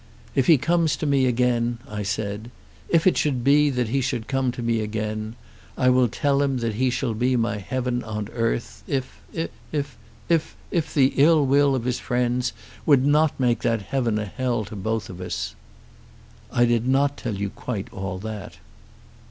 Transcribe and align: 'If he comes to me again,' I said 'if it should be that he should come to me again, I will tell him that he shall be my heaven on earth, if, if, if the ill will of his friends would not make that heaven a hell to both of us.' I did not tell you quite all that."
'If 0.33 0.47
he 0.47 0.57
comes 0.57 0.95
to 0.95 1.05
me 1.05 1.27
again,' 1.27 1.77
I 1.87 2.01
said 2.01 2.49
'if 2.89 3.05
it 3.05 3.17
should 3.17 3.43
be 3.43 3.69
that 3.69 3.89
he 3.89 4.01
should 4.01 4.27
come 4.27 4.51
to 4.53 4.63
me 4.63 4.79
again, 4.79 5.35
I 5.77 5.89
will 5.91 6.07
tell 6.07 6.41
him 6.41 6.57
that 6.57 6.73
he 6.73 6.89
shall 6.89 7.13
be 7.13 7.35
my 7.35 7.59
heaven 7.59 8.03
on 8.03 8.27
earth, 8.29 8.83
if, 8.87 9.21
if, 9.71 9.97
if 10.31 10.93
the 10.95 11.13
ill 11.17 11.45
will 11.45 11.75
of 11.75 11.83
his 11.85 11.99
friends 11.99 12.51
would 12.83 13.05
not 13.05 13.39
make 13.39 13.59
that 13.61 13.83
heaven 13.83 14.17
a 14.17 14.25
hell 14.25 14.65
to 14.65 14.75
both 14.75 15.07
of 15.07 15.21
us.' 15.21 15.53
I 16.51 16.65
did 16.65 16.87
not 16.87 17.15
tell 17.15 17.35
you 17.35 17.51
quite 17.51 17.87
all 17.93 18.17
that." 18.17 18.57